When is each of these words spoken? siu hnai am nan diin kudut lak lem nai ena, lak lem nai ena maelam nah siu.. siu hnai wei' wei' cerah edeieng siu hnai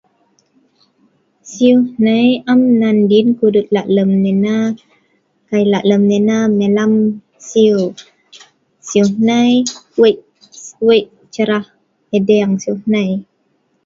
siu 1.51 1.77
hnai 1.93 2.27
am 2.51 2.61
nan 2.81 2.97
diin 3.09 3.29
kudut 3.39 3.67
lak 3.75 3.87
lem 3.95 4.11
nai 4.23 4.35
ena, 4.35 4.55
lak 5.71 5.83
lem 5.89 6.01
nai 6.09 6.19
ena 6.23 6.37
maelam 6.57 6.93
nah 6.99 7.13
siu.. 7.49 7.79
siu 8.87 9.05
hnai 9.17 9.51
wei' 9.99 10.19
wei' 10.87 11.09
cerah 11.33 11.65
edeieng 12.17 12.53
siu 12.63 12.75
hnai 12.83 13.11